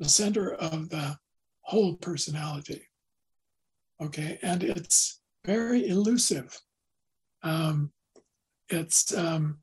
[0.00, 1.16] the center of the
[1.60, 2.82] whole personality.
[4.02, 6.58] Okay, and it's very elusive.
[7.42, 7.92] Um,
[8.70, 9.58] it's um,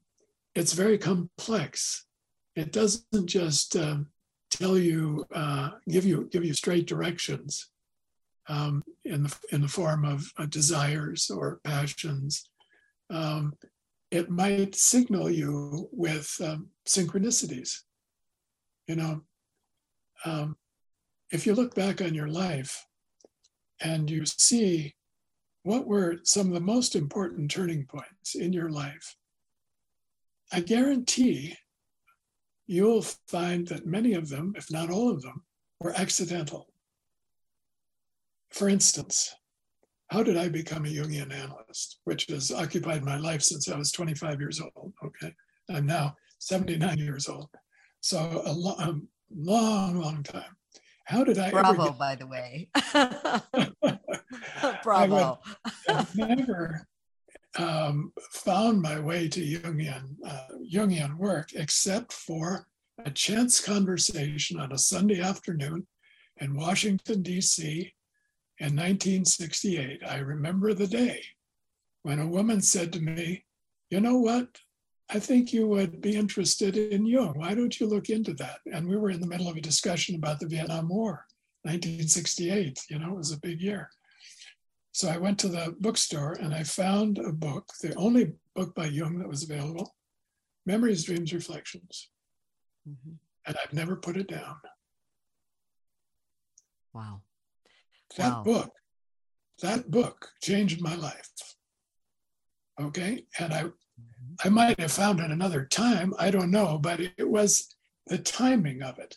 [0.55, 2.05] it's very complex.
[2.55, 4.07] It doesn't just um,
[4.49, 7.69] tell you, uh, give you, give you straight directions
[8.47, 12.49] um, in the in the form of uh, desires or passions.
[13.09, 13.53] Um,
[14.11, 17.81] it might signal you with um, synchronicities.
[18.87, 19.21] You know,
[20.25, 20.57] um,
[21.31, 22.85] if you look back on your life
[23.81, 24.95] and you see
[25.63, 29.15] what were some of the most important turning points in your life,
[30.51, 31.57] I guarantee
[32.67, 35.43] you'll find that many of them, if not all of them,
[35.81, 36.67] were accidental.
[38.49, 39.35] For instance,
[40.09, 43.91] how did I become a Jungian analyst, which has occupied my life since I was
[43.91, 44.93] 25 years old?
[45.03, 45.33] Okay,
[45.69, 47.49] I'm now 79 years old.
[47.99, 48.93] So a, lo- a
[49.33, 50.55] long, long time.
[51.05, 51.51] How did I?
[51.51, 52.69] Bravo, get- by the way.
[54.83, 55.39] Bravo.
[55.89, 56.85] I never
[57.57, 62.67] um, found my way to Jungian, uh, Jungian work except for
[63.05, 65.87] a chance conversation on a Sunday afternoon
[66.37, 67.93] in Washington, D.C.
[68.59, 70.01] in 1968.
[70.07, 71.21] I remember the day
[72.03, 73.45] when a woman said to me,
[73.89, 74.59] You know what?
[75.09, 77.33] I think you would be interested in Jung.
[77.39, 78.59] Why don't you look into that?
[78.71, 81.25] And we were in the middle of a discussion about the Vietnam War,
[81.63, 82.81] 1968.
[82.89, 83.89] You know, it was a big year.
[84.91, 88.87] So I went to the bookstore and I found a book, the only book by
[88.87, 89.95] Jung that was available
[90.65, 92.09] Memories, Dreams, Reflections.
[92.87, 93.13] Mm-hmm.
[93.45, 94.57] And I've never put it down.
[96.93, 97.21] Wow.
[98.17, 98.43] That wow.
[98.43, 98.71] book,
[99.61, 101.55] that book changed my life.
[102.81, 103.23] Okay.
[103.39, 103.65] And I.
[104.43, 106.13] I might have found it another time.
[106.19, 107.75] I don't know, but it was
[108.07, 109.15] the timing of it.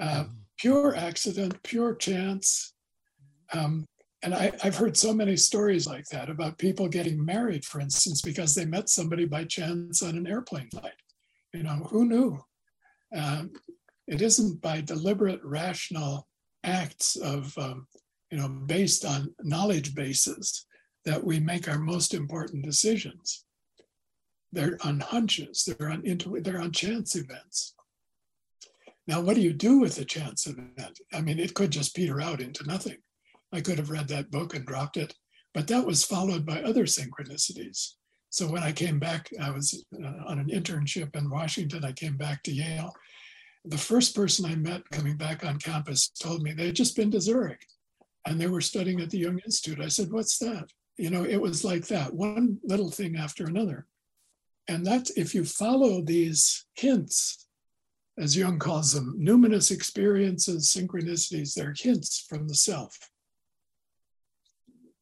[0.00, 0.32] Uh, mm-hmm.
[0.58, 2.74] Pure accident, pure chance.
[3.52, 3.86] Um,
[4.22, 8.22] and I, have heard so many stories like that about people getting married, for instance,
[8.22, 10.94] because they met somebody by chance on an airplane flight.
[11.52, 12.40] You know, who knew?
[13.14, 13.52] Um,
[14.06, 16.26] it isn't by deliberate, rational
[16.64, 17.86] acts of, um,
[18.30, 20.66] you know, based on knowledge bases
[21.04, 23.45] that we make our most important decisions.
[24.52, 25.64] They're on hunches.
[25.64, 27.74] They're on intu- They're on chance events.
[29.06, 31.00] Now, what do you do with a chance event?
[31.12, 32.98] I mean, it could just peter out into nothing.
[33.52, 35.14] I could have read that book and dropped it,
[35.54, 37.92] but that was followed by other synchronicities.
[38.30, 41.84] So when I came back, I was uh, on an internship in Washington.
[41.84, 42.92] I came back to Yale.
[43.64, 47.10] The first person I met coming back on campus told me they had just been
[47.12, 47.64] to Zurich
[48.26, 49.80] and they were studying at the Jung Institute.
[49.80, 50.68] I said, What's that?
[50.98, 53.86] You know, it was like that, one little thing after another.
[54.68, 57.46] And that's if you follow these hints,
[58.18, 63.10] as Jung calls them, numinous experiences, synchronicities, they're hints from the self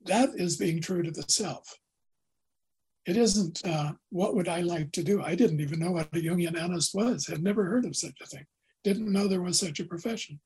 [0.06, 1.78] that is being true to the self.
[3.06, 5.22] It isn't, uh, what would I like to do?
[5.22, 8.26] I didn't even know what a Jungian analyst was, had never heard of such a
[8.26, 8.46] thing,
[8.82, 10.40] didn't know there was such a profession.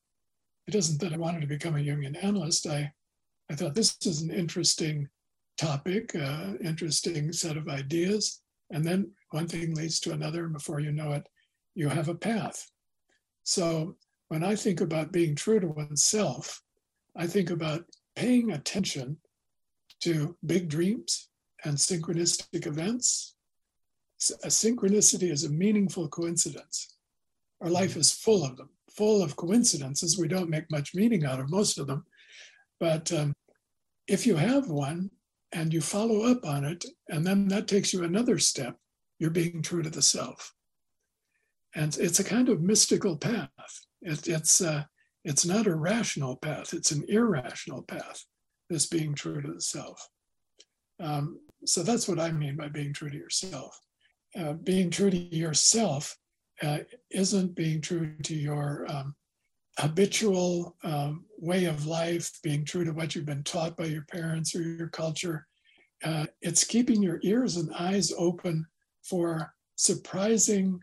[0.67, 2.67] It isn't that I wanted to become a Jungian analyst.
[2.67, 2.93] I,
[3.51, 5.09] I thought this is an interesting
[5.57, 8.43] topic, uh, interesting set of ideas.
[8.71, 11.29] And then one thing leads to another, and before you know it,
[11.75, 12.71] you have a path.
[13.45, 13.97] So
[14.29, 16.63] when I think about being true to oneself,
[17.17, 19.17] I think about paying attention
[20.01, 21.29] to big dreams
[21.65, 23.35] and synchronistic events.
[24.45, 26.97] A synchronicity is a meaningful coincidence.
[27.61, 30.19] Our life is full of them, full of coincidences.
[30.19, 32.05] We don't make much meaning out of most of them.
[32.79, 33.33] But um,
[34.07, 35.11] if you have one
[35.53, 38.77] and you follow up on it, and then that takes you another step,
[39.19, 40.55] you're being true to the self.
[41.75, 43.51] And it's a kind of mystical path.
[44.03, 44.85] It, it's, uh,
[45.25, 48.25] it's not a rational path, it's an irrational path
[48.69, 50.09] this being true to the self.
[51.01, 53.79] Um, so that's what I mean by being true to yourself.
[54.39, 56.17] Uh, being true to yourself
[56.63, 56.79] uh,
[57.11, 59.15] isn't being true to your um,
[59.79, 64.55] habitual um, way of life, being true to what you've been taught by your parents
[64.55, 65.47] or your culture.
[66.03, 68.67] Uh, it's keeping your ears and eyes open
[69.03, 70.81] for surprising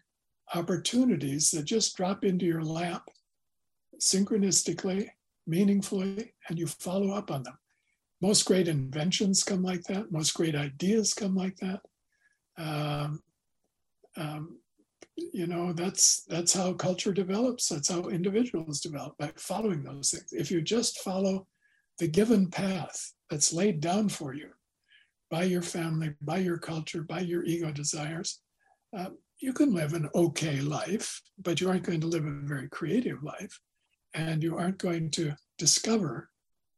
[0.54, 3.04] opportunities that just drop into your lap
[4.00, 5.08] synchronistically,
[5.48, 7.58] meaningfully, and you follow up on them.
[8.22, 10.12] Most great inventions come like that.
[10.12, 11.82] Most great ideas come like that.
[12.58, 13.22] Um,
[14.18, 14.60] um,
[15.18, 17.70] you know, that's that's how culture develops.
[17.70, 20.34] That's how individuals develop by following those things.
[20.34, 21.48] If you just follow
[22.00, 24.50] the given path that's laid down for you
[25.32, 28.42] by your family, by your culture, by your ego desires,
[28.96, 29.10] uh,
[29.40, 33.24] you can live an okay life, but you aren't going to live a very creative
[33.24, 33.60] life,
[34.14, 36.30] and you aren't going to discover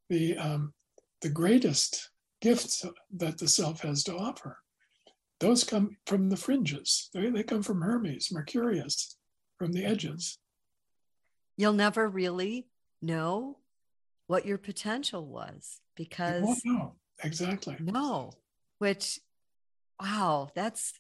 [0.10, 0.74] the um,
[1.22, 2.12] the greatest
[2.42, 2.86] gifts
[3.16, 4.60] that the self has to offer.
[5.40, 7.10] Those come from the fringes.
[7.14, 9.18] They, they come from Hermes, Mercurius,
[9.60, 10.38] from the edges.
[11.58, 12.68] You'll never really
[13.02, 13.58] know
[14.28, 17.78] what your potential was because no, exactly.
[17.80, 18.32] No,
[18.80, 19.20] which
[20.02, 20.94] wow, that's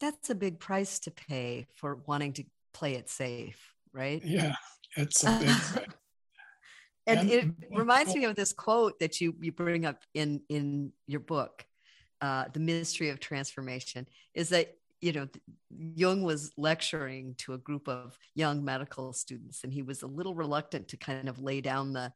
[0.00, 4.22] that's a big price to pay for wanting to play it safe, right?
[4.24, 4.54] Yeah,
[4.96, 5.38] it's a
[5.76, 5.86] big
[7.06, 10.92] and, and, it reminds me of this quote that you you bring up in in
[11.06, 11.64] your book
[12.20, 15.26] uh, the mystery of transformation is that you know
[15.70, 20.34] jung was lecturing to a group of young medical students and he was a little
[20.34, 22.12] reluctant to kind of lay down the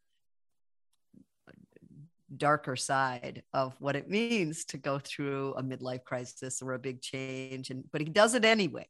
[2.37, 7.01] darker side of what it means to go through a midlife crisis or a big
[7.01, 8.87] change and but he does it anyway.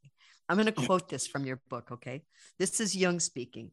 [0.49, 2.23] I'm going to quote this from your book okay?
[2.59, 3.71] This is jung speaking.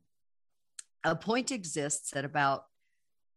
[1.04, 2.66] A point exists at about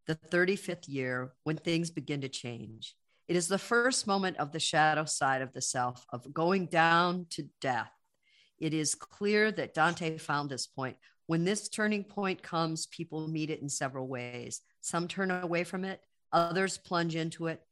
[0.07, 2.95] the 35th year when things begin to change
[3.27, 7.27] it is the first moment of the shadow side of the self, of going down
[7.31, 7.91] to death.
[8.59, 10.97] It is clear that Dante found this point.
[11.27, 14.61] When this turning point comes, people meet it in several ways.
[14.81, 16.01] Some turn away from it,
[16.33, 17.63] others plunge into it,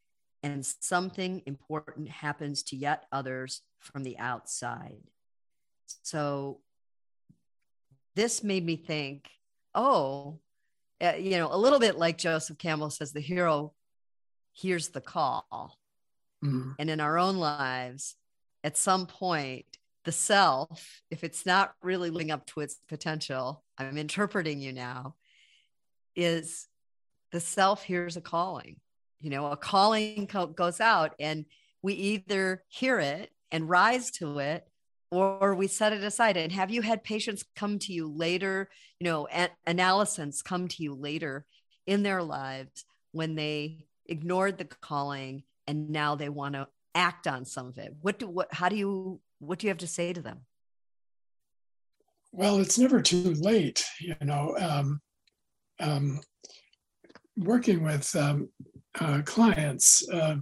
[0.43, 5.03] and something important happens to yet others from the outside.
[6.03, 6.61] So,
[8.15, 9.29] this made me think,
[9.75, 10.41] oh,
[11.03, 13.73] uh, you know, a little bit like Joseph Campbell says, the hero
[14.53, 15.79] hears the call.
[16.45, 16.73] Mm-hmm.
[16.79, 18.17] And in our own lives,
[18.65, 19.67] at some point,
[20.05, 25.15] the self, if it's not really living up to its potential, I'm interpreting you now,
[26.17, 26.67] is
[27.31, 28.77] the self hears a calling.
[29.21, 31.45] You know, a calling co- goes out, and
[31.81, 34.67] we either hear it and rise to it
[35.13, 39.05] or we set it aside and have you had patients come to you later you
[39.05, 39.29] know
[39.67, 41.45] analysis come to you later
[41.87, 47.45] in their lives when they ignored the calling and now they want to act on
[47.45, 47.95] some of it.
[48.01, 50.41] What do what how do you what do you have to say to them?
[52.33, 55.01] Well it's never too late you know um,
[55.81, 56.21] um,
[57.37, 58.49] working with um,
[59.01, 60.37] uh, clients uh,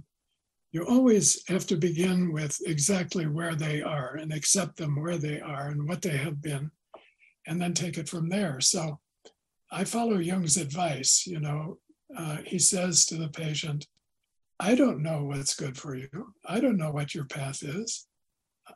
[0.71, 5.41] you always have to begin with exactly where they are and accept them where they
[5.41, 6.71] are and what they have been
[7.47, 8.61] and then take it from there.
[8.61, 8.99] So
[9.71, 11.77] i follow jung's advice you know
[12.17, 13.87] uh, he says to the patient,
[14.59, 16.33] I don't know what's good for you.
[16.45, 18.07] I don't know what your path is.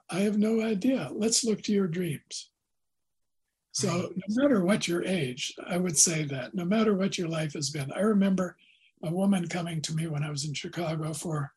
[0.10, 1.10] I have no idea.
[1.14, 2.50] Let's look to your dreams.
[3.72, 7.54] So, no matter what your age, I would say that no matter what your life
[7.54, 8.56] has been, I remember
[9.04, 11.52] a woman coming to me when I was in Chicago for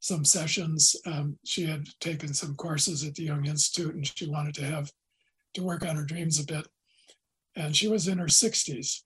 [0.00, 0.94] some sessions.
[1.06, 4.92] Um, she had taken some courses at the Jung Institute and she wanted to have
[5.54, 6.66] to work on her dreams a bit.
[7.56, 9.02] And she was in her 60s.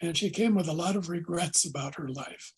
[0.00, 2.52] And she came with a lot of regrets about her life.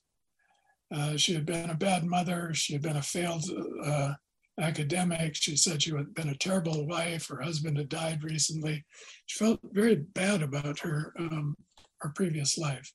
[0.94, 2.52] Uh, she had been a bad mother.
[2.54, 3.44] She had been a failed
[3.84, 4.12] uh,
[4.60, 5.34] academic.
[5.34, 7.26] She said she had been a terrible wife.
[7.28, 8.84] Her husband had died recently.
[9.26, 11.56] She felt very bad about her, um,
[12.00, 12.92] her previous life.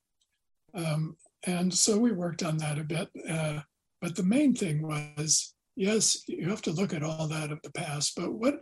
[0.75, 3.09] Um, and so we worked on that a bit.
[3.27, 3.61] Uh,
[4.01, 7.71] but the main thing was yes, you have to look at all that of the
[7.71, 8.55] past, but what,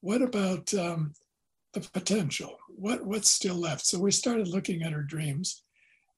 [0.00, 1.12] what about um,
[1.82, 2.56] the potential?
[2.76, 3.86] what what's still left?
[3.86, 5.64] So we started looking at her dreams,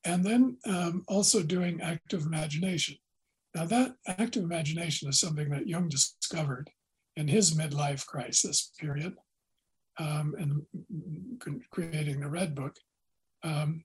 [0.05, 2.97] and then um, also doing active imagination.
[3.55, 6.71] Now that active imagination is something that Jung discovered
[7.17, 9.15] in his midlife crisis period,
[9.99, 12.77] um, and creating the Red Book,
[13.43, 13.85] um,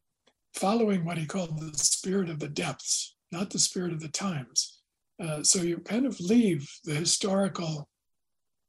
[0.55, 4.80] following what he called the spirit of the depths, not the spirit of the times.
[5.24, 7.88] Uh, so you kind of leave the historical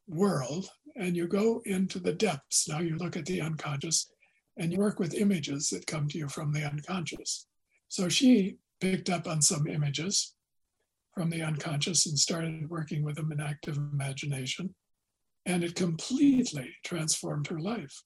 [0.06, 2.68] world and you go into the depths.
[2.68, 4.10] Now you look at the unconscious
[4.56, 7.46] and you work with images that come to you from the unconscious.
[7.88, 10.34] So she picked up on some images
[11.14, 14.74] from the unconscious and started working with them in active imagination.
[15.46, 18.02] And it completely transformed her life.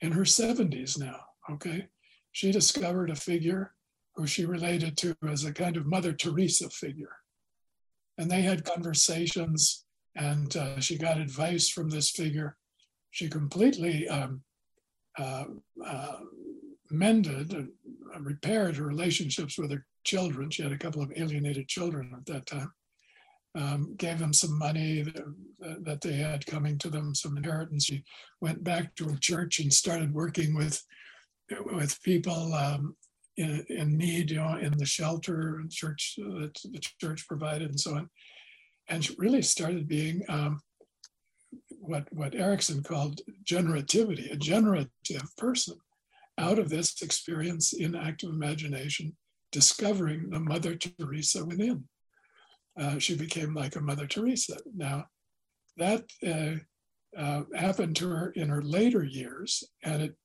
[0.00, 1.20] In her 70s now,
[1.50, 1.86] okay?
[2.32, 3.72] She discovered a figure
[4.16, 7.16] who she related to as a kind of Mother Teresa figure.
[8.18, 9.84] And they had conversations,
[10.16, 12.56] and uh, she got advice from this figure.
[13.10, 14.42] She completely um,
[15.18, 15.44] uh,
[15.84, 16.16] uh,
[16.90, 17.70] mended and
[18.20, 20.50] repaired her relationships with her children.
[20.50, 22.72] She had a couple of alienated children at that time.
[23.54, 27.84] Um, gave them some money that, that, they had coming to them, some inheritance.
[27.84, 28.02] She
[28.40, 30.82] went back to her church and started working with
[31.66, 32.96] with people um,
[33.36, 37.80] in, in, need, you know, in the shelter and church that the church provided, and
[37.80, 38.10] so on.
[38.88, 40.60] And really started being um,
[41.70, 45.76] what what Erikson called generativity, a generative person
[46.38, 49.16] out of this experience in active imagination,
[49.50, 51.84] discovering the Mother Teresa within.
[52.78, 54.56] Uh, she became like a Mother Teresa.
[54.74, 55.06] Now,
[55.76, 56.56] that uh,
[57.16, 60.16] uh, happened to her in her later years, and it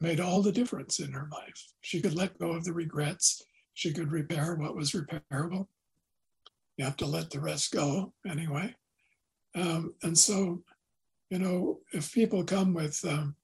[0.00, 1.64] made all the difference in her life.
[1.80, 3.42] She could let go of the regrets.
[3.74, 5.66] She could repair what was repairable.
[6.76, 8.74] You have to let the rest go anyway.
[9.54, 10.62] Um, and so,
[11.30, 13.34] you know, if people come with um,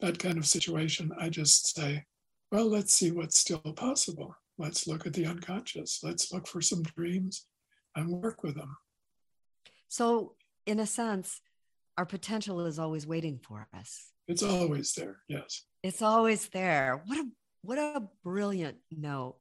[0.00, 2.04] that kind of situation, I just say,
[2.52, 4.34] well, let's see what's still possible.
[4.58, 6.00] Let's look at the unconscious.
[6.02, 7.46] Let's look for some dreams
[7.96, 8.76] and work with them.
[9.88, 10.34] So,
[10.64, 11.40] in a sense,
[11.98, 14.12] our potential is always waiting for us.
[14.28, 15.18] It's always there.
[15.28, 15.64] Yes.
[15.82, 17.02] It's always there.
[17.06, 17.28] What a
[17.62, 19.36] what a brilliant note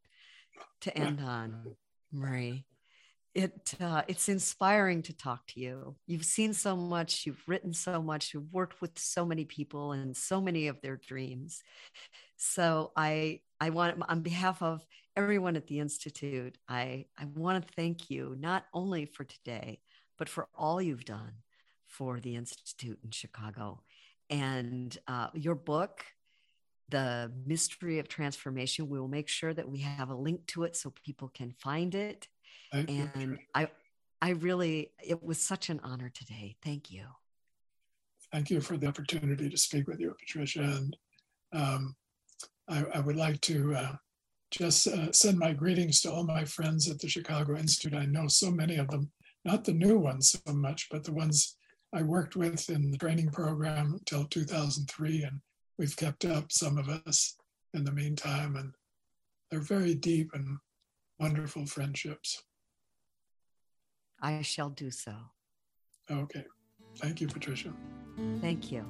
[0.82, 1.76] to end on,
[2.12, 2.66] Murray
[3.36, 5.96] it uh, it's inspiring to talk to you.
[6.08, 10.16] You've seen so much, you've written so much, you've worked with so many people and
[10.16, 11.62] so many of their dreams.
[12.38, 14.86] So I I want on behalf of
[15.18, 19.80] everyone at the institute, I I want to thank you not only for today,
[20.18, 21.34] but for all you've done
[21.88, 23.82] for the institute in Chicago,
[24.30, 26.06] and uh, your book.
[26.90, 28.88] The mystery of transformation.
[28.88, 31.96] We will make sure that we have a link to it so people can find
[31.96, 32.28] it
[32.72, 33.38] Thank and you.
[33.54, 33.70] I,
[34.22, 36.56] I really, it was such an honor today.
[36.64, 37.06] Thank you.
[38.32, 40.62] Thank you for the opportunity to speak with you, Patricia.
[40.62, 40.98] And
[41.54, 41.96] um,
[42.68, 43.96] I, I, would like to uh,
[44.52, 47.98] just uh, send my greetings to all my friends at the Chicago Institute.
[47.98, 49.12] I know so many of them,
[49.46, 51.56] not the new ones so much, but the ones
[51.94, 55.24] I worked with in the training program until 2003.
[55.24, 55.40] And
[55.78, 57.38] we've kept up, some of us,
[57.74, 58.56] in the meantime.
[58.56, 58.74] And
[59.50, 60.58] they're very deep and
[61.20, 62.44] wonderful friendships.
[64.22, 65.16] I shall do so.
[66.10, 66.44] Okay.
[66.98, 67.74] Thank you, Patricia.
[68.42, 68.86] Thank you.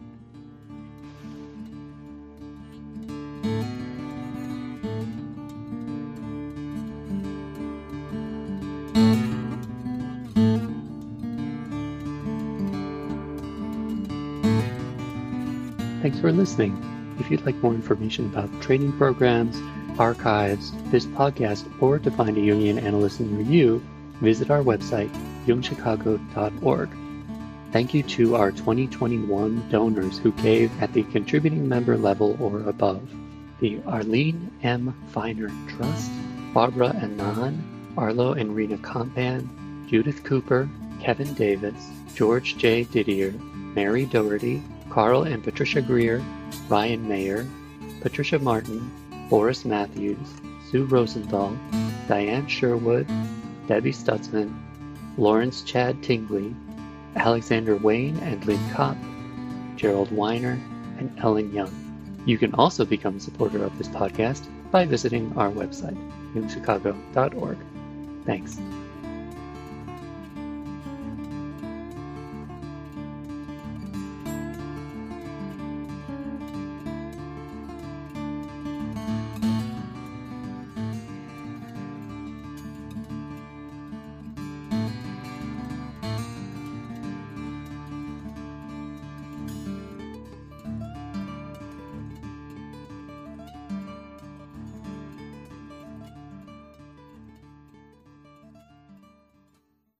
[16.01, 16.77] Thanks for listening.
[17.19, 19.57] If you'd like more information about training programs,
[19.99, 23.83] archives, this podcast, or to find a Jungian analyst in review,
[24.21, 25.09] visit our website,
[25.45, 26.89] jungchicago.org.
[27.71, 33.01] Thank you to our 2021 donors who gave at the contributing member level or above
[33.59, 34.93] the Arlene M.
[35.09, 36.11] Feiner Trust,
[36.53, 37.61] Barbara Anan,
[37.97, 39.47] Arlo and Rena Compan,
[39.87, 40.69] Judith Cooper,
[40.99, 42.83] Kevin Davis, George J.
[42.83, 43.31] Didier,
[43.75, 46.23] Mary Doherty, Carl and Patricia Greer,
[46.69, 47.45] Ryan Mayer,
[48.01, 48.91] Patricia Martin,
[49.29, 50.27] Boris Matthews,
[50.69, 51.57] Sue Rosenthal,
[52.07, 53.07] Diane Sherwood,
[53.67, 54.53] Debbie Stutzman,
[55.17, 56.55] Lawrence Chad Tingley,
[57.15, 58.97] Alexander Wayne and Lynn Kopp,
[59.75, 60.59] Gerald Weiner,
[60.97, 61.73] and Ellen Young.
[62.25, 65.97] You can also become a supporter of this podcast by visiting our website,
[66.33, 67.57] jungchicago.org.
[68.25, 68.59] Thanks.